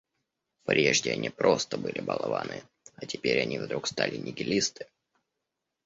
[0.65, 2.63] Прежде они просто были болваны,
[2.95, 4.87] а теперь они вдруг стали нигилисты.